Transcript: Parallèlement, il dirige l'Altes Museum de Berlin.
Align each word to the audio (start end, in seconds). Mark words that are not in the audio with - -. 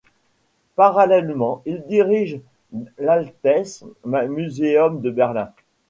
Parallèlement, 0.75 1.61
il 1.67 1.83
dirige 1.85 2.39
l'Altes 2.97 3.83
Museum 4.03 4.99
de 4.99 5.11
Berlin. 5.11 5.53